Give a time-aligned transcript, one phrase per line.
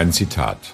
[0.00, 0.72] Ein Zitat.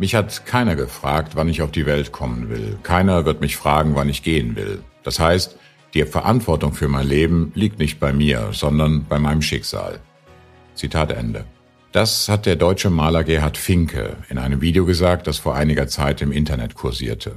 [0.00, 2.76] Mich hat keiner gefragt, wann ich auf die Welt kommen will.
[2.82, 4.82] Keiner wird mich fragen, wann ich gehen will.
[5.04, 5.56] Das heißt,
[5.94, 10.00] die Verantwortung für mein Leben liegt nicht bei mir, sondern bei meinem Schicksal.
[10.74, 11.44] Zitat Ende.
[11.92, 16.20] Das hat der deutsche Maler Gerhard Finke in einem Video gesagt, das vor einiger Zeit
[16.20, 17.36] im Internet kursierte.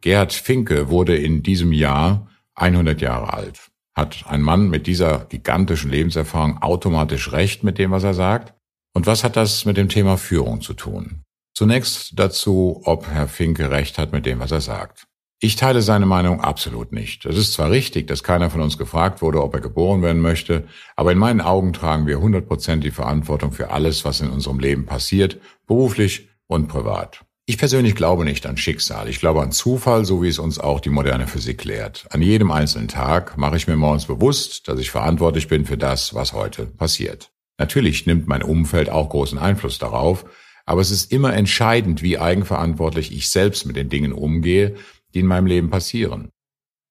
[0.00, 3.68] Gerhard Finke wurde in diesem Jahr 100 Jahre alt.
[3.94, 8.54] Hat ein Mann mit dieser gigantischen Lebenserfahrung automatisch recht mit dem, was er sagt?
[8.94, 11.22] Und was hat das mit dem Thema Führung zu tun?
[11.54, 15.08] Zunächst dazu, ob Herr Finke recht hat mit dem, was er sagt.
[15.40, 17.24] Ich teile seine Meinung absolut nicht.
[17.24, 20.64] Es ist zwar richtig, dass keiner von uns gefragt wurde, ob er geboren werden möchte,
[20.96, 24.58] aber in meinen Augen tragen wir 100 Prozent die Verantwortung für alles, was in unserem
[24.58, 27.24] Leben passiert, beruflich und privat.
[27.46, 29.08] Ich persönlich glaube nicht an Schicksal.
[29.08, 32.06] Ich glaube an Zufall, so wie es uns auch die moderne Physik lehrt.
[32.10, 36.14] An jedem einzelnen Tag mache ich mir morgens bewusst, dass ich verantwortlich bin für das,
[36.14, 37.30] was heute passiert.
[37.58, 40.24] Natürlich nimmt mein Umfeld auch großen Einfluss darauf,
[40.64, 44.76] aber es ist immer entscheidend, wie eigenverantwortlich ich selbst mit den Dingen umgehe,
[45.14, 46.30] die in meinem Leben passieren.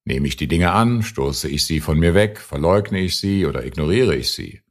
[0.03, 3.65] Nehme ich die Dinge an, stoße ich sie von mir weg, verleugne ich sie oder
[3.65, 4.61] ignoriere ich sie.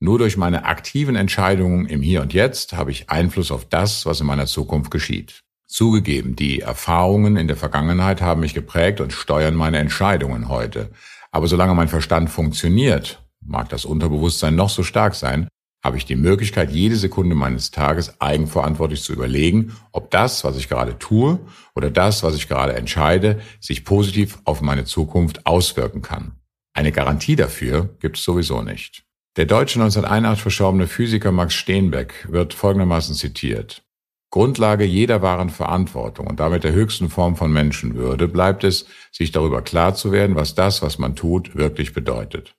[0.00, 4.20] Nur durch meine aktiven Entscheidungen im Hier und Jetzt habe ich Einfluss auf das, was
[4.20, 5.44] in meiner Zukunft geschieht.
[5.66, 10.90] Zugegeben, die Erfahrungen in der Vergangenheit haben mich geprägt und steuern meine Entscheidungen heute.
[11.30, 15.48] Aber solange mein Verstand funktioniert mag das Unterbewusstsein noch so stark sein,
[15.84, 20.68] habe ich die Möglichkeit, jede Sekunde meines Tages eigenverantwortlich zu überlegen, ob das, was ich
[20.68, 21.38] gerade tue
[21.74, 26.32] oder das, was ich gerade entscheide, sich positiv auf meine Zukunft auswirken kann.
[26.74, 29.04] Eine Garantie dafür gibt es sowieso nicht.
[29.36, 33.84] Der deutsche 1981 verstorbene Physiker Max Steenbeck wird folgendermaßen zitiert.
[34.30, 39.62] Grundlage jeder wahren Verantwortung und damit der höchsten Form von Menschenwürde bleibt es, sich darüber
[39.62, 42.57] klar zu werden, was das, was man tut, wirklich bedeutet.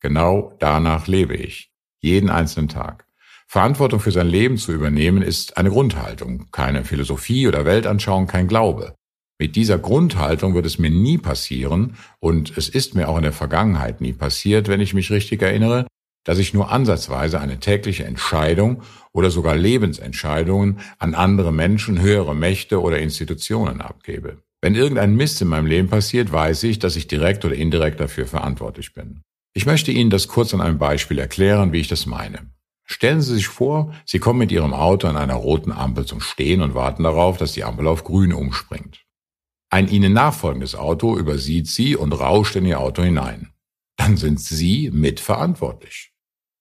[0.00, 1.70] Genau danach lebe ich.
[2.00, 3.06] Jeden einzelnen Tag.
[3.46, 8.94] Verantwortung für sein Leben zu übernehmen ist eine Grundhaltung, keine Philosophie oder Weltanschauung, kein Glaube.
[9.40, 13.32] Mit dieser Grundhaltung wird es mir nie passieren, und es ist mir auch in der
[13.32, 15.86] Vergangenheit nie passiert, wenn ich mich richtig erinnere,
[16.24, 18.82] dass ich nur ansatzweise eine tägliche Entscheidung
[19.12, 24.38] oder sogar Lebensentscheidungen an andere Menschen, höhere Mächte oder Institutionen abgebe.
[24.60, 28.26] Wenn irgendein Mist in meinem Leben passiert, weiß ich, dass ich direkt oder indirekt dafür
[28.26, 29.22] verantwortlich bin.
[29.52, 32.50] Ich möchte Ihnen das kurz an einem Beispiel erklären, wie ich das meine.
[32.84, 36.60] Stellen Sie sich vor, Sie kommen mit Ihrem Auto an einer roten Ampel zum Stehen
[36.60, 39.04] und warten darauf, dass die Ampel auf grün umspringt.
[39.70, 43.52] Ein Ihnen nachfolgendes Auto übersieht Sie und rauscht in Ihr Auto hinein.
[43.96, 46.12] Dann sind Sie mitverantwortlich.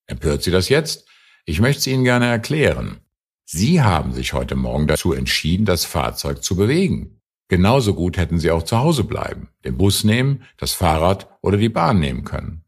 [0.06, 1.08] Empört Sie das jetzt?
[1.46, 3.00] Ich möchte es Ihnen gerne erklären.
[3.46, 7.22] Sie haben sich heute Morgen dazu entschieden, das Fahrzeug zu bewegen.
[7.48, 11.70] Genauso gut hätten Sie auch zu Hause bleiben, den Bus nehmen, das Fahrrad oder die
[11.70, 12.64] Bahn nehmen können.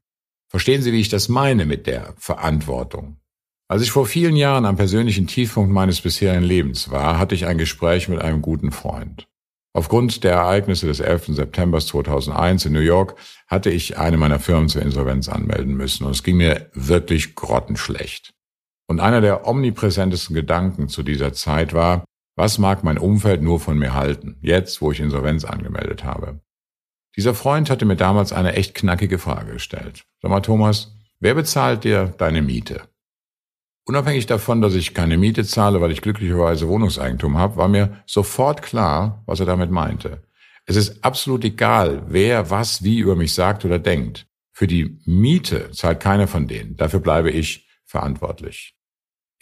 [0.51, 3.21] Verstehen Sie, wie ich das meine mit der Verantwortung?
[3.69, 7.57] Als ich vor vielen Jahren am persönlichen Tiefpunkt meines bisherigen Lebens war, hatte ich ein
[7.57, 9.29] Gespräch mit einem guten Freund.
[9.73, 11.27] Aufgrund der Ereignisse des 11.
[11.27, 13.15] September 2001 in New York
[13.47, 18.33] hatte ich eine meiner Firmen zur Insolvenz anmelden müssen und es ging mir wirklich grottenschlecht.
[18.87, 22.03] Und einer der omnipräsentesten Gedanken zu dieser Zeit war,
[22.35, 26.41] was mag mein Umfeld nur von mir halten, jetzt wo ich Insolvenz angemeldet habe?
[27.17, 30.03] Dieser Freund hatte mir damals eine echt knackige Frage gestellt.
[30.21, 32.83] Sag mal, Thomas, wer bezahlt dir deine Miete?
[33.85, 38.61] Unabhängig davon, dass ich keine Miete zahle, weil ich glücklicherweise Wohnungseigentum habe, war mir sofort
[38.61, 40.23] klar, was er damit meinte.
[40.65, 44.27] Es ist absolut egal, wer was wie über mich sagt oder denkt.
[44.53, 46.77] Für die Miete zahlt keiner von denen.
[46.77, 48.75] Dafür bleibe ich verantwortlich.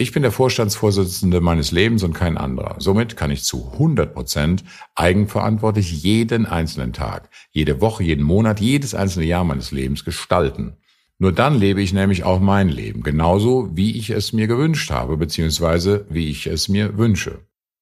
[0.02, 2.78] Ich bin der Vorstandsvorsitzende meines Lebens und kein anderer.
[2.80, 4.64] Somit kann ich zu 100 Prozent
[4.96, 10.78] eigenverantwortlich jeden einzelnen Tag, jede Woche, jeden Monat, jedes einzelne Jahr meines Lebens gestalten.
[11.18, 15.18] Nur dann lebe ich nämlich auch mein Leben, genauso wie ich es mir gewünscht habe,
[15.18, 17.40] beziehungsweise wie ich es mir wünsche.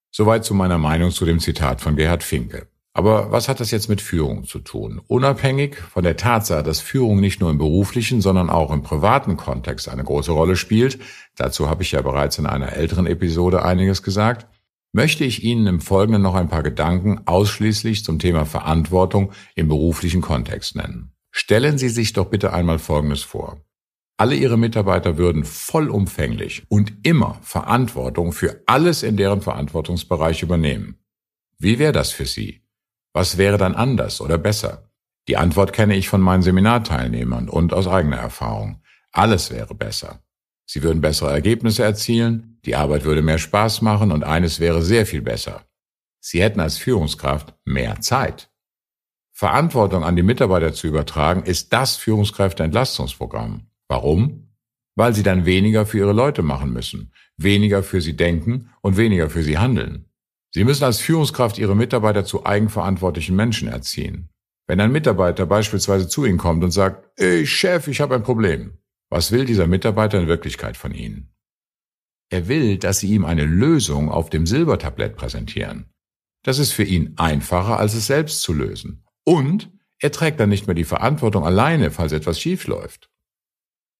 [0.09, 2.65] Soweit zu meiner Meinung zu dem Zitat von Gerhard Finke.
[2.97, 4.99] Aber was hat das jetzt mit Führung zu tun?
[5.05, 9.87] Unabhängig von der Tatsache, dass Führung nicht nur im beruflichen, sondern auch im privaten Kontext
[9.87, 10.97] eine große Rolle spielt,
[11.35, 14.47] dazu habe ich ja bereits in einer älteren Episode einiges gesagt,
[14.93, 20.21] möchte ich Ihnen im Folgenden noch ein paar Gedanken ausschließlich zum Thema Verantwortung im beruflichen
[20.21, 21.11] Kontext nennen.
[21.29, 23.61] Stellen Sie sich doch bitte einmal Folgendes vor.
[24.17, 30.97] Alle ihre Mitarbeiter würden vollumfänglich und immer Verantwortung für alles in deren Verantwortungsbereich übernehmen.
[31.59, 32.63] Wie wäre das für Sie?
[33.17, 34.91] Was wäre dann anders oder besser?
[35.27, 38.83] Die Antwort kenne ich von meinen Seminarteilnehmern und aus eigener Erfahrung.
[39.11, 40.21] Alles wäre besser.
[40.67, 45.07] Sie würden bessere Ergebnisse erzielen, die Arbeit würde mehr Spaß machen und eines wäre sehr
[45.07, 45.65] viel besser.
[46.19, 48.51] Sie hätten als Führungskraft mehr Zeit.
[49.33, 53.65] Verantwortung an die Mitarbeiter zu übertragen, ist das Führungskräfteentlastungsprogramm.
[53.87, 54.53] Warum?
[54.93, 59.31] Weil sie dann weniger für ihre Leute machen müssen, weniger für sie denken und weniger
[59.31, 60.07] für sie handeln.
[60.57, 64.29] Sie müssen als Führungskraft ihre Mitarbeiter zu eigenverantwortlichen Menschen erziehen.
[64.65, 68.79] Wenn ein Mitarbeiter beispielsweise zu Ihnen kommt und sagt, ey Chef, ich habe ein Problem,
[69.11, 71.31] was will dieser Mitarbeiter in Wirklichkeit von Ihnen?
[72.31, 75.93] Er will, dass Sie ihm eine Lösung auf dem Silbertablett präsentieren.
[76.41, 79.05] Das ist für ihn einfacher, als es selbst zu lösen.
[79.25, 83.11] Und er trägt dann nicht mehr die Verantwortung alleine, falls etwas schief läuft.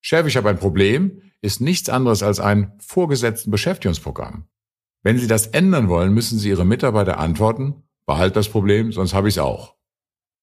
[0.00, 4.48] Chef, ich habe ein Problem, ist nichts anderes als ein vorgesetzten Beschäftigungsprogramm.
[5.02, 9.28] Wenn Sie das ändern wollen, müssen Sie Ihre Mitarbeiter antworten, behalt das Problem, sonst habe
[9.28, 9.74] ich es auch.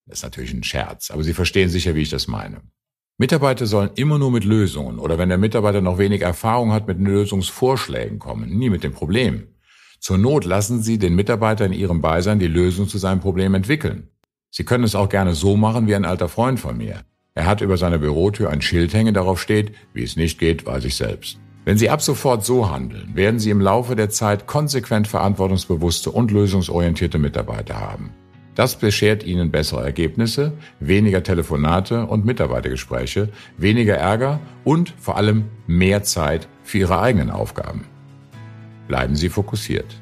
[0.06, 2.62] Das ist natürlich ein Scherz, aber Sie verstehen sicher, wie ich das meine.
[3.18, 7.00] Mitarbeiter sollen immer nur mit Lösungen oder wenn der Mitarbeiter noch wenig Erfahrung hat, mit
[7.00, 9.48] Lösungsvorschlägen kommen, nie mit dem Problem.
[10.00, 14.10] Zur Not lassen Sie den Mitarbeiter in Ihrem Beisein die Lösung zu seinem Problem entwickeln.
[14.52, 17.04] Sie können es auch gerne so machen wie ein alter Freund von mir.
[17.34, 20.86] Er hat über seine Bürotür ein Schild hängen, darauf steht, wie es nicht geht, weiß
[20.86, 21.40] ich selbst.
[21.66, 26.30] Wenn Sie ab sofort so handeln, werden Sie im Laufe der Zeit konsequent verantwortungsbewusste und
[26.30, 28.12] lösungsorientierte Mitarbeiter haben.
[28.54, 36.04] Das beschert Ihnen bessere Ergebnisse, weniger Telefonate und Mitarbeitergespräche, weniger Ärger und vor allem mehr
[36.04, 37.86] Zeit für Ihre eigenen Aufgaben.
[38.88, 40.00] Bleiben Sie fokussiert.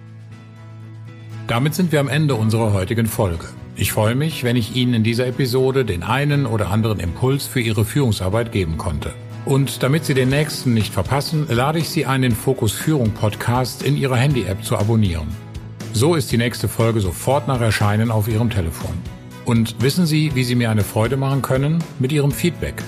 [1.48, 3.45] Damit sind wir am Ende unserer heutigen Folge.
[3.75, 7.62] Ich freue mich, wenn ich Ihnen in dieser Episode den einen oder anderen Impuls für
[7.62, 9.13] Ihre Führungsarbeit geben konnte.
[9.45, 13.83] Und damit Sie den nächsten nicht verpassen, lade ich Sie ein, den Fokus Führung Podcast
[13.83, 15.27] in Ihrer Handy-App zu abonnieren.
[15.91, 18.93] So ist die nächste Folge sofort nach Erscheinen auf Ihrem Telefon.
[19.45, 21.83] Und wissen Sie, wie Sie mir eine Freude machen können?
[21.99, 22.81] Mit Ihrem Feedback.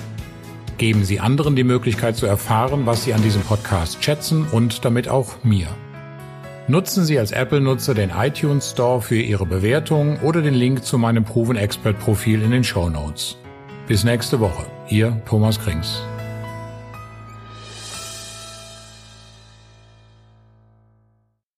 [0.78, 5.08] Geben Sie anderen die Möglichkeit zu erfahren, was Sie an diesem Podcast schätzen und damit
[5.08, 5.68] auch mir.
[6.68, 11.24] Nutzen Sie als Apple-Nutzer den iTunes Store für Ihre Bewertung oder den Link zu meinem
[11.24, 13.36] Proven Expert Profil in den Show Notes.
[13.86, 14.66] Bis nächste Woche.
[14.88, 16.02] Ihr Thomas Krings.